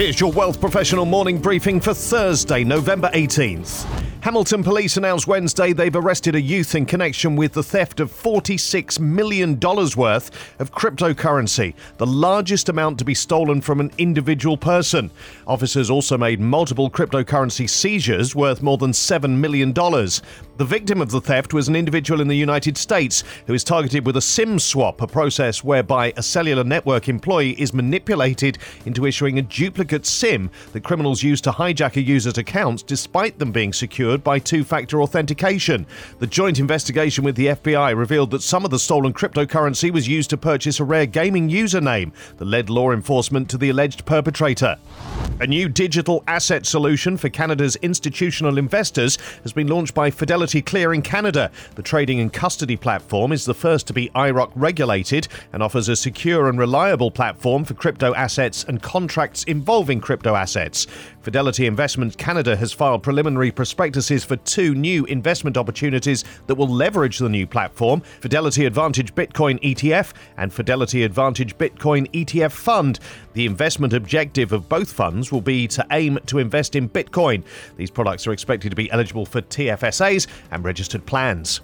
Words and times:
Here's 0.00 0.18
your 0.18 0.32
Wealth 0.32 0.58
Professional 0.62 1.04
morning 1.04 1.36
briefing 1.36 1.78
for 1.78 1.92
Thursday, 1.92 2.64
November 2.64 3.10
18th. 3.12 4.09
Hamilton 4.22 4.62
police 4.62 4.98
announced 4.98 5.26
Wednesday 5.26 5.72
they've 5.72 5.96
arrested 5.96 6.34
a 6.34 6.40
youth 6.40 6.74
in 6.74 6.84
connection 6.84 7.36
with 7.36 7.54
the 7.54 7.62
theft 7.62 8.00
of 8.00 8.12
$46 8.12 9.00
million 9.00 9.58
worth 9.58 10.60
of 10.60 10.72
cryptocurrency, 10.72 11.72
the 11.96 12.06
largest 12.06 12.68
amount 12.68 12.98
to 12.98 13.04
be 13.06 13.14
stolen 13.14 13.62
from 13.62 13.80
an 13.80 13.90
individual 13.96 14.58
person. 14.58 15.10
Officers 15.46 15.88
also 15.88 16.18
made 16.18 16.38
multiple 16.38 16.90
cryptocurrency 16.90 17.66
seizures 17.66 18.36
worth 18.36 18.60
more 18.60 18.76
than 18.76 18.90
$7 18.90 19.38
million. 19.38 19.72
The 19.72 20.66
victim 20.66 21.00
of 21.00 21.10
the 21.10 21.22
theft 21.22 21.54
was 21.54 21.68
an 21.68 21.74
individual 21.74 22.20
in 22.20 22.28
the 22.28 22.36
United 22.36 22.76
States 22.76 23.24
who 23.46 23.54
is 23.54 23.64
targeted 23.64 24.04
with 24.04 24.18
a 24.18 24.20
SIM 24.20 24.58
swap, 24.58 25.00
a 25.00 25.06
process 25.06 25.64
whereby 25.64 26.12
a 26.18 26.22
cellular 26.22 26.62
network 26.62 27.08
employee 27.08 27.58
is 27.58 27.72
manipulated 27.72 28.58
into 28.84 29.06
issuing 29.06 29.38
a 29.38 29.42
duplicate 29.42 30.04
SIM 30.04 30.50
that 30.74 30.84
criminals 30.84 31.22
use 31.22 31.40
to 31.40 31.50
hijack 31.50 31.96
a 31.96 32.02
user's 32.02 32.36
accounts 32.36 32.82
despite 32.82 33.38
them 33.38 33.50
being 33.50 33.72
secured 34.10 34.24
by 34.24 34.40
two 34.40 34.64
factor 34.64 35.02
authentication. 35.02 35.86
The 36.18 36.26
joint 36.26 36.58
investigation 36.58 37.22
with 37.22 37.36
the 37.36 37.46
FBI 37.46 37.96
revealed 37.96 38.32
that 38.32 38.42
some 38.42 38.64
of 38.64 38.72
the 38.72 38.78
stolen 38.78 39.12
cryptocurrency 39.12 39.92
was 39.92 40.08
used 40.08 40.30
to 40.30 40.36
purchase 40.36 40.80
a 40.80 40.84
rare 40.84 41.06
gaming 41.06 41.48
username 41.48 42.10
that 42.38 42.44
led 42.44 42.70
law 42.70 42.90
enforcement 42.90 43.48
to 43.50 43.58
the 43.58 43.70
alleged 43.70 44.04
perpetrator. 44.04 44.76
A 45.40 45.46
new 45.46 45.68
digital 45.68 46.24
asset 46.26 46.66
solution 46.66 47.16
for 47.16 47.28
Canada's 47.28 47.76
institutional 47.76 48.58
investors 48.58 49.16
has 49.42 49.52
been 49.52 49.68
launched 49.68 49.94
by 49.94 50.10
Fidelity 50.10 50.60
Clearing 50.60 51.02
Canada. 51.02 51.50
The 51.76 51.82
trading 51.82 52.20
and 52.20 52.32
custody 52.32 52.76
platform 52.76 53.32
is 53.32 53.44
the 53.44 53.54
first 53.54 53.86
to 53.86 53.92
be 53.92 54.10
IIROC 54.10 54.50
regulated 54.56 55.28
and 55.52 55.62
offers 55.62 55.88
a 55.88 55.96
secure 55.96 56.48
and 56.48 56.58
reliable 56.58 57.10
platform 57.10 57.64
for 57.64 57.74
crypto 57.74 58.12
assets 58.14 58.64
and 58.64 58.82
contracts 58.82 59.44
involving 59.44 60.00
crypto 60.00 60.34
assets. 60.34 60.86
Fidelity 61.22 61.66
Investment 61.66 62.18
Canada 62.18 62.56
has 62.56 62.72
filed 62.72 63.02
preliminary 63.02 63.50
for 64.08 64.36
two 64.36 64.74
new 64.74 65.04
investment 65.06 65.56
opportunities 65.56 66.24
that 66.46 66.54
will 66.54 66.68
leverage 66.68 67.18
the 67.18 67.28
new 67.28 67.46
platform 67.46 68.00
Fidelity 68.20 68.64
Advantage 68.64 69.14
Bitcoin 69.14 69.60
ETF 69.60 70.12
and 70.36 70.52
Fidelity 70.52 71.04
Advantage 71.04 71.56
Bitcoin 71.58 72.10
ETF 72.12 72.52
Fund. 72.52 72.98
The 73.34 73.46
investment 73.46 73.92
objective 73.92 74.52
of 74.52 74.68
both 74.68 74.92
funds 74.92 75.30
will 75.30 75.40
be 75.40 75.68
to 75.68 75.86
aim 75.92 76.18
to 76.26 76.38
invest 76.38 76.74
in 76.74 76.88
Bitcoin. 76.88 77.44
These 77.76 77.90
products 77.90 78.26
are 78.26 78.32
expected 78.32 78.70
to 78.70 78.76
be 78.76 78.90
eligible 78.90 79.26
for 79.26 79.40
TFSAs 79.42 80.26
and 80.50 80.64
registered 80.64 81.04
plans. 81.06 81.60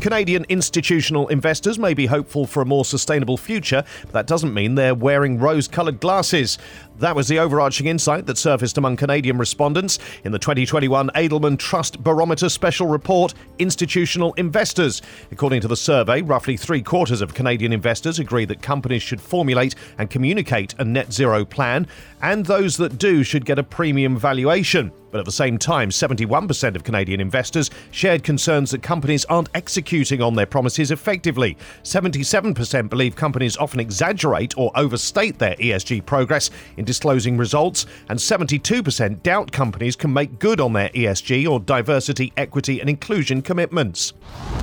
Canadian 0.00 0.46
institutional 0.48 1.28
investors 1.28 1.78
may 1.78 1.94
be 1.94 2.06
hopeful 2.06 2.46
for 2.46 2.62
a 2.62 2.66
more 2.66 2.84
sustainable 2.84 3.36
future, 3.36 3.84
but 4.02 4.12
that 4.12 4.26
doesn't 4.26 4.54
mean 4.54 4.74
they're 4.74 4.94
wearing 4.94 5.38
rose 5.38 5.66
coloured 5.66 6.00
glasses. 6.00 6.58
That 6.98 7.16
was 7.16 7.28
the 7.28 7.38
overarching 7.38 7.86
insight 7.86 8.26
that 8.26 8.38
surfaced 8.38 8.76
among 8.78 8.96
Canadian 8.96 9.38
respondents 9.38 9.98
in 10.24 10.32
the 10.32 10.38
2021 10.38 11.10
Edelman 11.14 11.58
Trust 11.70 12.02
Barometer 12.02 12.48
Special 12.48 12.88
Report 12.88 13.32
Institutional 13.60 14.32
Investors. 14.32 15.02
According 15.30 15.60
to 15.60 15.68
the 15.68 15.76
survey, 15.76 16.20
roughly 16.20 16.56
three 16.56 16.82
quarters 16.82 17.20
of 17.20 17.32
Canadian 17.32 17.72
investors 17.72 18.18
agree 18.18 18.44
that 18.46 18.60
companies 18.60 19.04
should 19.04 19.20
formulate 19.20 19.76
and 19.96 20.10
communicate 20.10 20.74
a 20.80 20.84
net 20.84 21.12
zero 21.12 21.44
plan, 21.44 21.86
and 22.22 22.44
those 22.44 22.76
that 22.78 22.98
do 22.98 23.22
should 23.22 23.44
get 23.44 23.56
a 23.56 23.62
premium 23.62 24.18
valuation. 24.18 24.90
But 25.10 25.18
at 25.18 25.24
the 25.24 25.32
same 25.32 25.58
time, 25.58 25.90
71% 25.90 26.76
of 26.76 26.84
Canadian 26.84 27.20
investors 27.20 27.70
shared 27.90 28.22
concerns 28.22 28.70
that 28.70 28.82
companies 28.82 29.24
aren't 29.24 29.48
executing 29.54 30.22
on 30.22 30.34
their 30.34 30.46
promises 30.46 30.90
effectively. 30.90 31.56
77% 31.82 32.88
believe 32.88 33.16
companies 33.16 33.56
often 33.56 33.80
exaggerate 33.80 34.56
or 34.56 34.70
overstate 34.76 35.38
their 35.38 35.56
ESG 35.56 36.06
progress 36.06 36.50
in 36.76 36.84
disclosing 36.84 37.36
results, 37.36 37.86
and 38.08 38.18
72% 38.18 39.22
doubt 39.22 39.50
companies 39.50 39.96
can 39.96 40.12
make 40.12 40.38
good 40.38 40.60
on 40.60 40.72
their 40.72 40.90
ESG 40.90 41.48
or 41.48 41.58
diversity, 41.60 42.32
equity, 42.36 42.80
and 42.80 42.88
inclusion 42.88 43.42
commitments. 43.42 44.12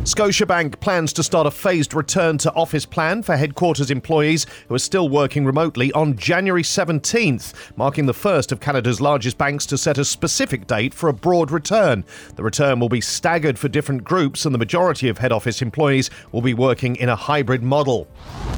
Scotiabank 0.04 0.80
plans 0.80 1.12
to 1.14 1.24
start 1.24 1.48
a 1.48 1.52
phased 1.52 1.94
return 1.94 2.38
to 2.38 2.54
office 2.54 2.86
plan 2.86 3.22
for 3.22 3.36
headquarters 3.36 3.92
employees 3.92 4.46
who 4.70 4.76
are 4.76 4.80
still 4.80 5.10
working 5.10 5.46
remotely 5.46 5.92
on 5.92 6.16
January 6.16 6.64
17th, 6.64 7.54
marking 7.76 8.06
the 8.06 8.14
first 8.14 8.54
of 8.54 8.62
Canada's 8.62 9.02
largest 9.02 9.38
banks 9.38 9.66
to 9.66 9.78
set 9.78 9.98
a 9.98 10.06
specific 10.06 10.37
date 10.68 10.94
for 10.94 11.10
a 11.10 11.14
broad 11.14 11.52
return. 11.52 12.04
The 12.36 12.44
return 12.44 12.80
will 12.80 12.90
be 12.90 13.02
staggered 13.02 13.58
for 13.58 13.68
different 13.68 14.04
groups, 14.04 14.46
and 14.46 14.54
the 14.54 14.60
majority 14.60 15.10
of 15.10 15.18
head 15.18 15.32
office 15.32 15.62
employees 15.62 16.10
will 16.32 16.42
be 16.42 16.54
working 16.54 16.96
in 16.96 17.10
a 17.10 17.16
hybrid 17.16 17.64
model. 17.64 18.08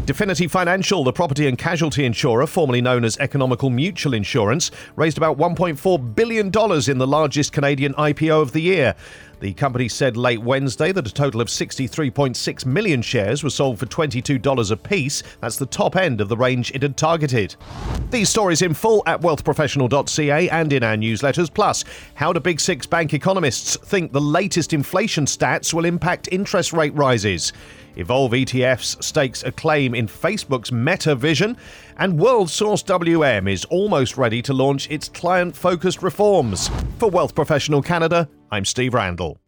Definity 0.06 0.48
Financial, 0.48 1.04
the 1.04 1.14
property 1.14 1.48
and 1.48 1.58
casualty 1.58 2.06
insurer, 2.06 2.48
formerly 2.48 2.82
known 2.82 3.04
as 3.06 3.18
Economical 3.18 3.70
Mutual 3.70 4.14
Insurance, 4.14 4.72
raised 4.96 5.18
about 5.18 5.38
$1.4 5.38 6.16
billion 6.16 6.48
in 6.48 6.98
the 6.98 7.08
largest 7.08 7.54
Canadian 7.54 7.94
IPO 7.94 8.42
of 8.42 8.52
the 8.52 8.62
year. 8.62 8.96
The 9.40 9.54
company 9.54 9.88
said 9.88 10.18
late 10.18 10.42
Wednesday 10.42 10.92
that 10.92 11.08
a 11.08 11.14
total 11.14 11.40
of 11.40 11.48
63.6 11.48 12.66
million 12.66 13.02
shares 13.02 13.44
were 13.44 13.50
sold 13.50 13.80
for 13.80 13.86
$22 13.86 14.72
apiece. 14.72 15.24
That's 15.40 15.58
the 15.58 15.66
top 15.66 15.96
end 15.96 16.20
of 16.20 16.28
the 16.28 16.36
range 16.36 16.72
it 16.76 16.82
had 16.82 16.98
targeted. 16.98 17.56
These 18.10 18.30
stories 18.30 18.62
in 18.62 18.74
full 18.74 19.02
at 19.06 19.22
wealthprofessional.ca 19.22 20.50
and 20.50 20.74
in 20.74 20.84
our 20.84 20.96
newsletters. 20.96 21.54
Plus, 21.54 21.86
how 22.16 22.34
do 22.34 22.40
Big 22.42 22.60
Six 22.60 22.86
bank 22.86 23.14
economists 23.14 23.78
think 23.78 24.12
the 24.12 24.20
latest 24.20 24.74
inflation 24.74 25.26
stats 25.26 25.74
will 25.74 25.86
impact 25.86 26.28
interest 26.32 26.74
rate 26.74 26.94
rises? 26.94 27.54
Evolve 27.96 28.32
ETFs 28.32 29.02
stakes 29.04 29.44
a 29.44 29.52
claim 29.52 29.96
in 29.96 30.08
Facebook's 30.08 30.72
Meta 30.72 31.16
Vision, 31.16 31.58
and 31.98 32.20
Worldsource 32.20 32.86
WM 32.86 33.48
is 33.48 33.66
almost 33.66 34.18
ready 34.18 34.42
to 34.42 34.54
launch 34.54 34.90
its 34.90 35.10
client 35.10 35.56
focused 35.56 36.02
reforms. 36.02 36.70
For 36.98 37.10
Wealth 37.10 37.36
Professional 37.36 37.82
Canada, 37.82 38.30
I'm 38.52 38.66
Steve 38.66 38.96
Randall. 38.96 39.40